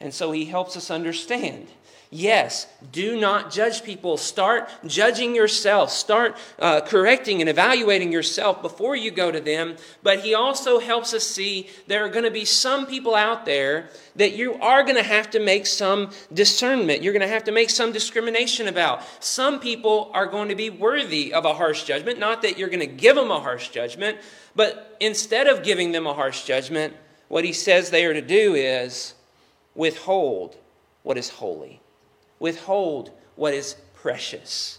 [0.00, 1.68] And so he helps us understand
[2.10, 4.16] Yes, do not judge people.
[4.16, 5.90] Start judging yourself.
[5.90, 9.76] Start uh, correcting and evaluating yourself before you go to them.
[10.04, 13.90] But he also helps us see there are going to be some people out there
[14.14, 17.02] that you are going to have to make some discernment.
[17.02, 19.02] You're going to have to make some discrimination about.
[19.18, 22.20] Some people are going to be worthy of a harsh judgment.
[22.20, 24.18] Not that you're going to give them a harsh judgment,
[24.54, 26.94] but instead of giving them a harsh judgment,
[27.26, 29.14] what he says they are to do is
[29.74, 30.56] withhold
[31.02, 31.80] what is holy
[32.38, 34.78] withhold what is precious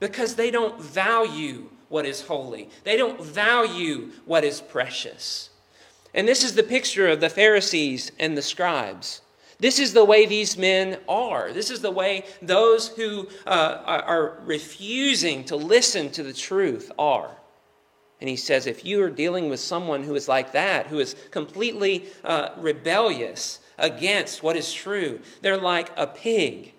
[0.00, 2.68] because they don't value what is holy.
[2.84, 5.50] They don't value what is precious.
[6.14, 9.22] And this is the picture of the Pharisees and the scribes.
[9.58, 11.52] This is the way these men are.
[11.52, 17.30] This is the way those who uh, are refusing to listen to the truth are.
[18.20, 21.14] And he says, if you are dealing with someone who is like that, who is
[21.30, 26.74] completely uh, rebellious against what is true, they're like a pig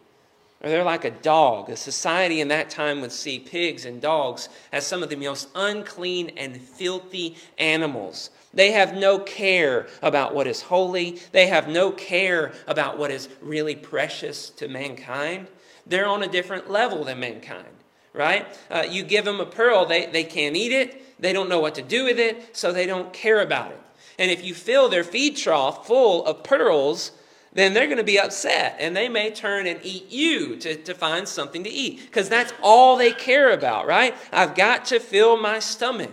[0.61, 1.69] or they're like a dog.
[1.69, 5.49] A society in that time would see pigs and dogs as some of the most
[5.55, 8.29] unclean and filthy animals.
[8.53, 13.29] They have no care about what is holy, they have no care about what is
[13.41, 15.47] really precious to mankind.
[15.85, 17.67] They're on a different level than mankind,
[18.13, 18.45] right?
[18.69, 21.75] Uh, you give them a pearl, they, they can't eat it, they don't know what
[21.75, 23.81] to do with it, so they don't care about it.
[24.17, 27.11] And if you fill their feed trough full of pearls,
[27.53, 30.93] then they're going to be upset and they may turn and eat you to, to
[30.93, 34.15] find something to eat because that's all they care about, right?
[34.31, 36.12] I've got to fill my stomach.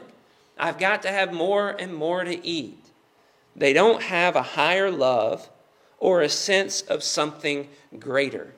[0.59, 2.91] I've got to have more and more to eat.
[3.55, 5.51] They don't have a higher love
[5.99, 7.69] or a sense of something
[7.99, 8.55] greater.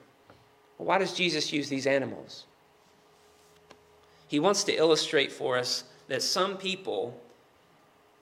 [0.76, 2.44] Why does Jesus use these animals?
[4.28, 7.20] He wants to illustrate for us that some people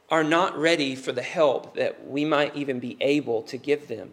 [0.09, 4.13] are not ready for the help that we might even be able to give them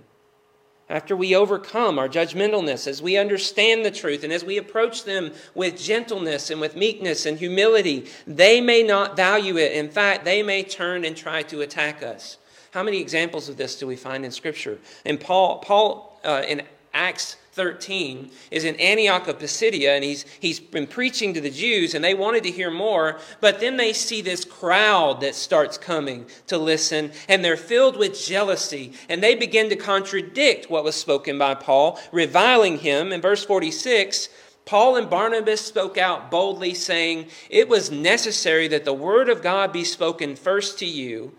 [0.89, 5.31] after we overcome our judgmentalness, as we understand the truth, and as we approach them
[5.55, 9.71] with gentleness and with meekness and humility, they may not value it.
[9.71, 12.37] In fact, they may turn and try to attack us.
[12.71, 14.79] How many examples of this do we find in Scripture?
[15.05, 16.63] And Paul, Paul uh, in
[16.93, 21.93] Acts 13 is in Antioch of Pisidia, and he's, he's been preaching to the Jews,
[21.93, 23.19] and they wanted to hear more.
[23.41, 28.19] But then they see this crowd that starts coming to listen, and they're filled with
[28.19, 33.11] jealousy, and they begin to contradict what was spoken by Paul, reviling him.
[33.11, 34.29] In verse 46,
[34.65, 39.71] Paul and Barnabas spoke out boldly, saying, It was necessary that the word of God
[39.71, 41.33] be spoken first to you.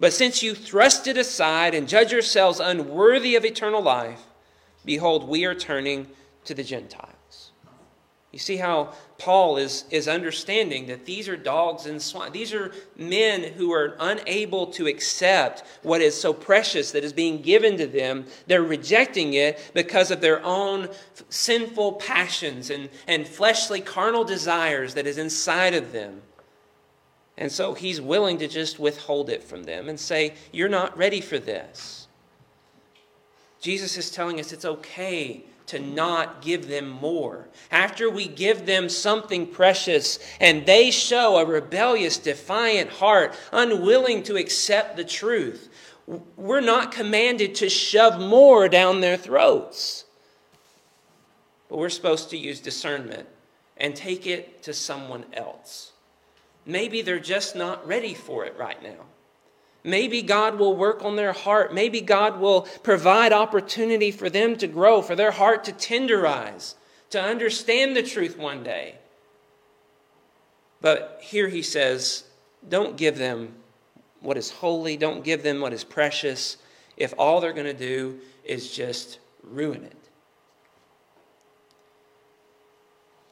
[0.00, 4.22] But since you thrust it aside and judge yourselves unworthy of eternal life,
[4.84, 6.08] behold, we are turning
[6.44, 7.12] to the Gentiles.
[8.32, 12.32] You see how Paul is, is understanding that these are dogs and swine.
[12.32, 17.42] These are men who are unable to accept what is so precious that is being
[17.42, 18.24] given to them.
[18.46, 20.88] They're rejecting it because of their own
[21.28, 26.22] sinful passions and, and fleshly carnal desires that is inside of them.
[27.36, 31.20] And so he's willing to just withhold it from them and say, You're not ready
[31.20, 32.01] for this.
[33.62, 37.48] Jesus is telling us it's okay to not give them more.
[37.70, 44.36] After we give them something precious and they show a rebellious, defiant heart, unwilling to
[44.36, 45.70] accept the truth,
[46.36, 50.06] we're not commanded to shove more down their throats.
[51.68, 53.28] But we're supposed to use discernment
[53.76, 55.92] and take it to someone else.
[56.66, 59.06] Maybe they're just not ready for it right now.
[59.84, 61.74] Maybe God will work on their heart.
[61.74, 66.74] Maybe God will provide opportunity for them to grow, for their heart to tenderize,
[67.10, 68.96] to understand the truth one day.
[70.80, 72.24] But here he says,
[72.68, 73.54] don't give them
[74.20, 76.58] what is holy, don't give them what is precious,
[76.96, 79.96] if all they're going to do is just ruin it.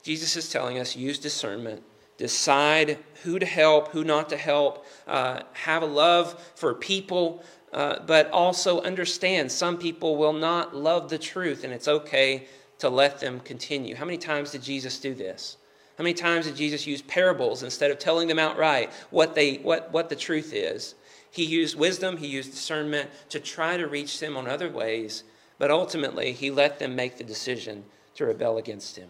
[0.03, 1.83] Jesus is telling us use discernment
[2.21, 7.43] decide who to help, who not to help, uh, have a love for people,
[7.73, 12.47] uh, but also understand some people will not love the truth, and it's okay
[12.79, 13.95] to let them continue.
[13.95, 15.57] How many times did Jesus do this?
[15.97, 19.91] How many times did Jesus use parables instead of telling them outright what, they, what,
[19.91, 20.95] what the truth is?
[21.31, 25.25] He used wisdom, he used discernment to try to reach them on other ways,
[25.59, 27.85] but ultimately he let them make the decision
[28.17, 29.09] to rebel against him.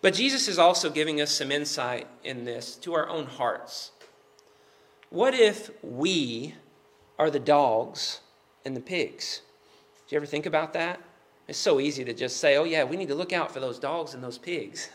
[0.00, 3.90] But Jesus is also giving us some insight in this to our own hearts.
[5.10, 6.54] What if we
[7.18, 8.20] are the dogs
[8.64, 9.42] and the pigs?
[10.06, 11.00] Do you ever think about that?
[11.48, 13.78] It's so easy to just say, oh, yeah, we need to look out for those
[13.78, 14.90] dogs and those pigs.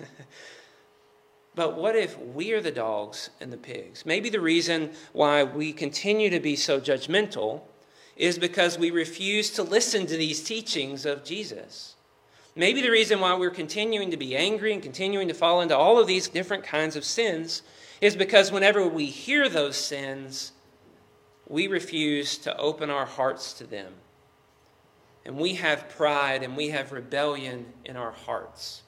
[1.56, 4.06] but what if we are the dogs and the pigs?
[4.06, 7.62] Maybe the reason why we continue to be so judgmental
[8.16, 11.96] is because we refuse to listen to these teachings of Jesus.
[12.56, 16.00] Maybe the reason why we're continuing to be angry and continuing to fall into all
[16.00, 17.64] of these different kinds of sins
[18.00, 20.52] is because whenever we hear those sins,
[21.48, 23.94] we refuse to open our hearts to them.
[25.26, 28.84] And we have pride and we have rebellion in our hearts.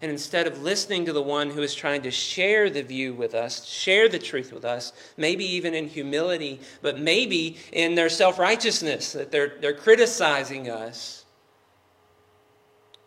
[0.00, 3.34] And instead of listening to the one who is trying to share the view with
[3.34, 8.38] us, share the truth with us, maybe even in humility, but maybe in their self
[8.38, 11.21] righteousness, that they're, they're criticizing us,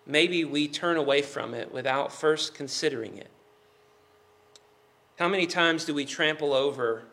[0.05, 3.29] maybe we turn away from it without first considering it.
[5.17, 7.03] How many times do we trample over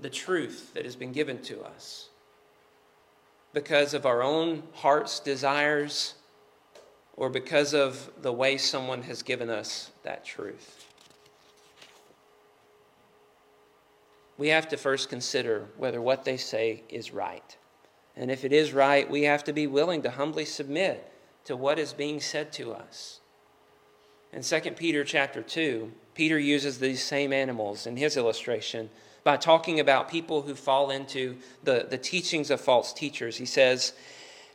[0.00, 2.08] the truth that has been given to us
[3.52, 6.14] because of our own heart's desires
[7.16, 10.86] or because of the way someone has given us that truth?
[14.36, 17.56] We have to first consider whether what they say is right.
[18.16, 21.10] And if it is right, we have to be willing to humbly submit
[21.44, 23.20] to what is being said to us.
[24.32, 28.90] In 2 Peter chapter 2, Peter uses these same animals in his illustration
[29.22, 33.36] by talking about people who fall into the, the teachings of false teachers.
[33.36, 33.92] He says,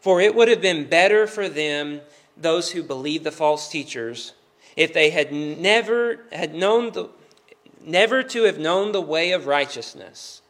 [0.02, 2.02] For it would have been better for them,
[2.36, 4.34] those who believe the false teachers,
[4.76, 7.10] if they had never had known the
[7.82, 10.42] never to have known the way of righteousness,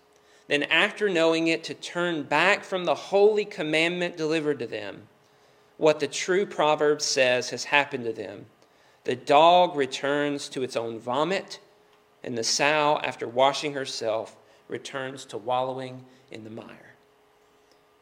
[0.48, 5.09] than after knowing it to turn back from the holy commandment delivered to them
[5.80, 8.46] what the true proverb says has happened to them.
[9.06, 11.62] The dog returns to its own vomit,
[12.22, 14.36] and the sow, after washing herself,
[14.68, 16.96] returns to wallowing in the mire.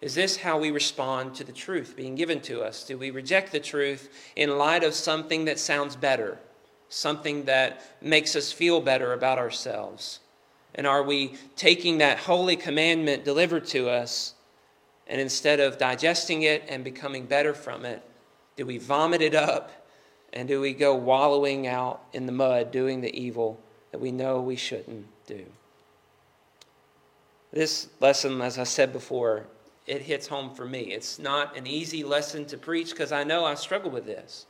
[0.02, 2.84] Is this how we respond to the truth being given to us?
[2.84, 6.40] Do we reject the truth in light of something that sounds better,
[6.90, 10.20] something that makes us feel better about ourselves?
[10.74, 14.34] And are we taking that holy commandment delivered to us
[15.08, 18.02] and instead of digesting it and becoming better from it,
[18.56, 19.72] do we vomit it up
[20.34, 23.60] and do we go wallowing out in the mud doing the evil
[23.92, 25.46] that we know we shouldn't do?
[27.52, 29.48] This lesson, as I said before,
[29.86, 30.82] it hits home for me.
[30.92, 34.46] It's not an easy lesson to preach because I know I struggle with this.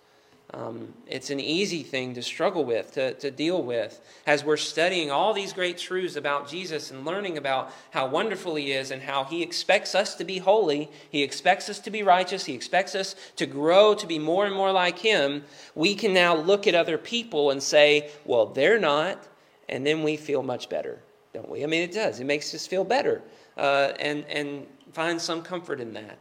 [0.53, 5.11] Um, it's an easy thing to struggle with, to, to deal with, as we're studying
[5.11, 9.25] all these great truths about Jesus and learning about how wonderful He is and how
[9.25, 10.89] He expects us to be holy.
[11.09, 12.45] He expects us to be righteous.
[12.45, 15.43] He expects us to grow to be more and more like Him.
[15.75, 19.27] We can now look at other people and say, well, they're not.
[19.67, 20.99] And then we feel much better,
[21.33, 21.61] don't we?
[21.61, 22.21] I mean, it does.
[22.21, 23.21] It makes us feel better
[23.57, 26.17] uh, and, and find some comfort in that.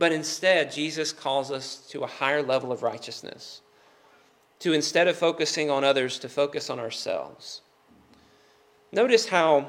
[0.00, 3.60] But instead, Jesus calls us to a higher level of righteousness,
[4.60, 7.60] to instead of focusing on others, to focus on ourselves.
[8.92, 9.68] Notice how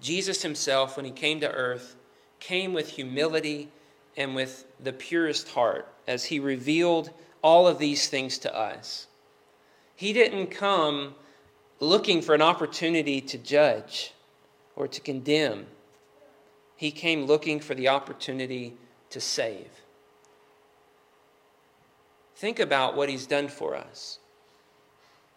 [0.00, 1.94] Jesus himself, when he came to earth,
[2.40, 3.68] came with humility
[4.16, 7.10] and with the purest heart as he revealed
[7.42, 9.08] all of these things to us.
[9.94, 11.16] He didn't come
[11.80, 14.14] looking for an opportunity to judge
[14.74, 15.66] or to condemn.
[16.76, 18.78] He came looking for the opportunity
[19.14, 19.70] to save.
[22.34, 24.18] Think about what he's done for us.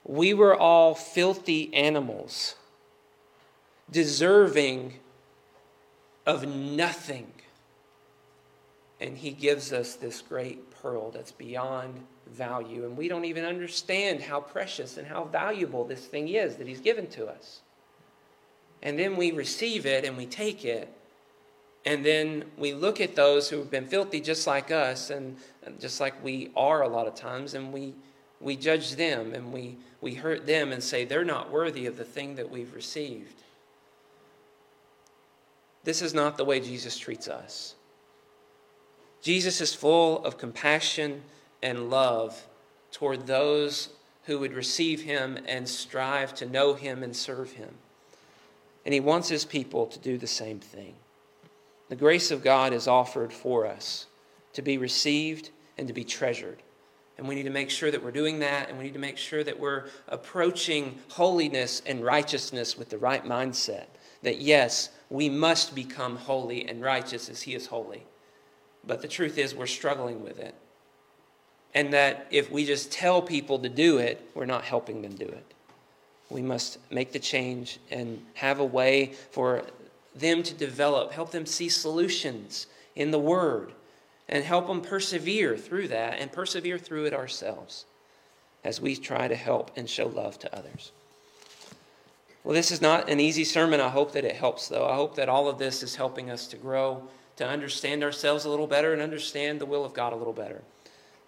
[0.04, 2.56] We were all filthy animals,
[3.92, 4.96] deserving
[6.26, 7.32] of nothing.
[9.00, 12.84] And he gives us this great pearl that's beyond value.
[12.84, 16.82] And we don't even understand how precious and how valuable this thing is that he's
[16.82, 17.62] given to us.
[18.82, 20.97] And then we receive it and we take it
[21.86, 25.38] and then we look at those who have been filthy just like us and
[25.80, 27.94] just like we are a lot of times, and we,
[28.42, 32.04] we judge them and we, we hurt them and say they're not worthy of the
[32.04, 33.44] thing that we've received.
[35.84, 37.76] This is not the way Jesus treats us.
[39.22, 41.24] Jesus is full of compassion
[41.64, 42.48] and love
[42.92, 43.90] toward those
[44.26, 47.76] who would receive him and strive to know him and serve him.
[48.86, 50.96] And he wants his people to do the same thing.
[51.90, 54.08] The grace of God is offered for us
[54.54, 56.62] to be received and to be treasured.
[57.18, 59.18] And we need to make sure that we're doing that, and we need to make
[59.18, 63.86] sure that we're approaching holiness and righteousness with the right mindset.
[64.22, 68.04] That yes, we must become holy and righteous as He is holy.
[68.86, 70.54] But the truth is, we're struggling with it.
[71.74, 75.26] And that if we just tell people to do it, we're not helping them do
[75.26, 75.54] it.
[76.30, 79.64] We must make the change and have a way for
[80.20, 83.74] them to develop, help them see solutions in the Word,
[84.30, 87.86] and help them persevere through that and persevere through it ourselves
[88.64, 90.92] as we try to help and show love to others.
[92.44, 93.80] Well, this is not an easy sermon.
[93.80, 94.88] I hope that it helps, though.
[94.88, 97.04] I hope that all of this is helping us to grow,
[97.38, 100.62] to understand ourselves a little better, and understand the will of God a little better.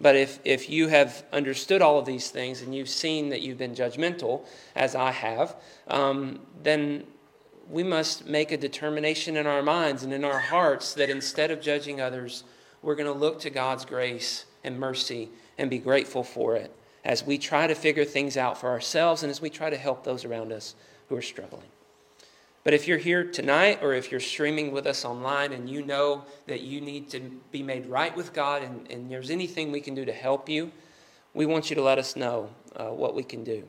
[0.00, 3.58] But if, if you have understood all of these things and you've seen that you've
[3.58, 5.56] been judgmental, as I have,
[5.88, 7.04] um, then
[7.70, 11.60] we must make a determination in our minds and in our hearts that instead of
[11.60, 12.42] judging others,
[12.82, 17.24] we're going to look to God's grace and mercy and be grateful for it as
[17.24, 20.24] we try to figure things out for ourselves and as we try to help those
[20.24, 20.74] around us
[21.08, 21.66] who are struggling.
[22.64, 26.24] But if you're here tonight or if you're streaming with us online and you know
[26.46, 27.20] that you need to
[27.52, 30.70] be made right with God and, and there's anything we can do to help you,
[31.32, 33.62] we want you to let us know uh, what we can do.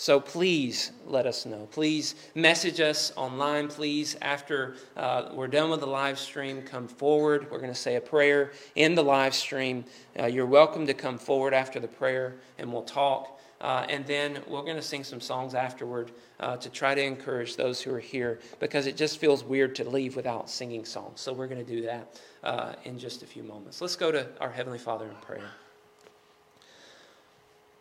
[0.00, 1.68] So please let us know.
[1.72, 3.68] Please message us online.
[3.68, 7.50] Please, after uh, we're done with the live stream, come forward.
[7.50, 9.84] We're going to say a prayer in the live stream.
[10.18, 13.38] Uh, you're welcome to come forward after the prayer and we'll talk.
[13.60, 17.56] Uh, and then we're going to sing some songs afterward uh, to try to encourage
[17.56, 21.20] those who are here because it just feels weird to leave without singing songs.
[21.20, 23.82] So we're going to do that uh, in just a few moments.
[23.82, 25.50] Let's go to our Heavenly Father in prayer.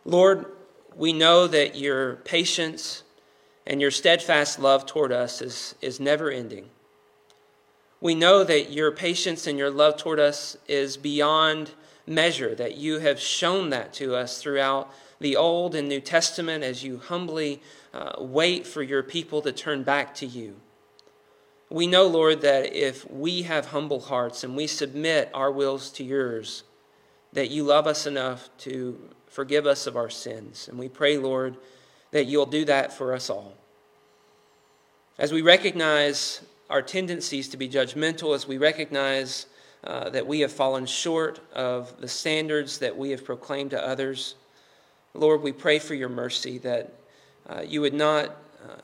[0.04, 0.48] Lord,
[0.96, 3.04] we know that your patience
[3.66, 6.70] and your steadfast love toward us is, is never ending.
[8.02, 11.72] We know that your patience and your love toward us is beyond
[12.08, 16.84] measure, that you have shown that to us throughout the Old and New Testament as
[16.84, 17.62] you humbly
[17.94, 20.56] uh, wait for your people to turn back to you.
[21.70, 26.04] We know, Lord, that if we have humble hearts and we submit our wills to
[26.04, 26.64] yours,
[27.34, 30.68] that you love us enough to forgive us of our sins.
[30.68, 31.58] And we pray, Lord,
[32.12, 33.54] that you'll do that for us all.
[35.18, 39.46] As we recognize our tendencies to be judgmental, as we recognize
[39.84, 44.36] uh, that we have fallen short of the standards that we have proclaimed to others,
[45.14, 46.94] Lord, we pray for your mercy that
[47.50, 48.28] uh, you would not
[48.64, 48.76] uh,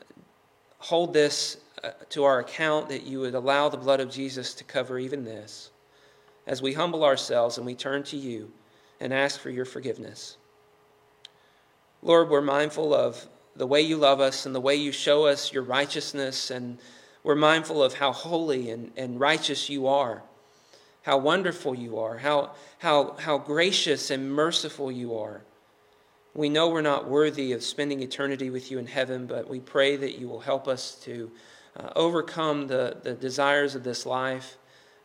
[0.79, 4.63] hold this uh, to our account, that you would allow the blood of Jesus to
[4.63, 5.69] cover even this.
[6.47, 8.51] As we humble ourselves and we turn to you,
[8.99, 10.37] and ask for your forgiveness.
[12.01, 15.53] Lord, we're mindful of the way you love us and the way you show us
[15.53, 16.77] your righteousness, and
[17.23, 20.23] we're mindful of how holy and, and righteous you are.
[21.05, 25.43] how wonderful you are, how, how, how gracious and merciful you are.
[26.33, 29.97] We know we're not worthy of spending eternity with you in heaven, but we pray
[29.97, 31.29] that you will help us to
[31.77, 34.57] uh, overcome the, the desires of this life,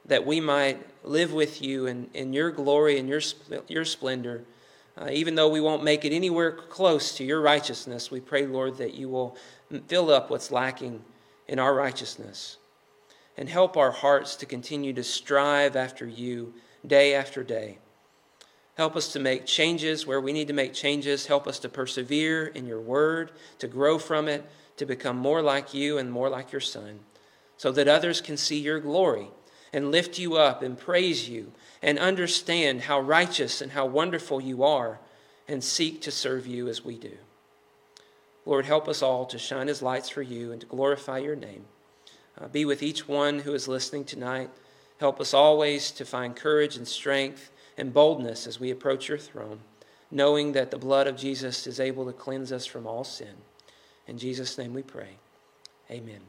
[0.06, 3.20] that we might live with you in, in your glory and your,
[3.68, 4.44] your splendor.
[4.98, 8.76] Uh, even though we won't make it anywhere close to your righteousness, we pray, Lord,
[8.78, 9.36] that you will
[9.86, 11.02] fill up what's lacking
[11.48, 12.58] in our righteousness
[13.36, 16.52] and help our hearts to continue to strive after you
[16.86, 17.78] day after day.
[18.76, 21.26] Help us to make changes where we need to make changes.
[21.26, 24.44] Help us to persevere in your word, to grow from it,
[24.76, 27.00] to become more like you and more like your Son,
[27.56, 29.28] so that others can see your glory
[29.72, 31.52] and lift you up and praise you
[31.82, 34.98] and understand how righteous and how wonderful you are
[35.48, 37.16] and seek to serve you as we do.
[38.46, 41.64] Lord, help us all to shine as lights for you and to glorify your name.
[42.40, 44.50] Uh, be with each one who is listening tonight.
[44.98, 49.60] Help us always to find courage and strength and boldness as we approach your throne,
[50.10, 53.34] knowing that the blood of Jesus is able to cleanse us from all sin.
[54.06, 55.16] In Jesus' name we pray.
[55.90, 56.20] Amen.